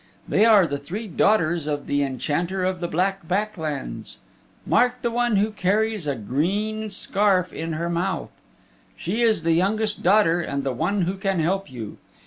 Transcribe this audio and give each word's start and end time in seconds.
They 0.27 0.45
are 0.45 0.65
the 0.65 0.79
three 0.79 1.07
daughters 1.07 1.67
of 1.67 1.85
the 1.85 2.01
Enchanter 2.01 2.63
of 2.63 2.79
the 2.79 2.87
Black 2.87 3.27
Back 3.27 3.55
Lands. 3.55 4.17
Mark 4.65 5.03
the 5.03 5.11
one 5.11 5.35
who 5.35 5.51
carries 5.51 6.07
a 6.07 6.15
green 6.15 6.89
scarf 6.89 7.53
in 7.53 7.73
her 7.73 7.87
mouth. 7.87 8.31
She 8.95 9.21
is 9.21 9.43
the 9.43 9.53
youngest 9.53 10.01
daughter 10.01 10.41
and 10.41 10.63
the 10.63 10.73
one 10.73 11.03
who 11.03 11.17
can 11.17 11.39
help 11.39 11.69
you. 11.71 11.99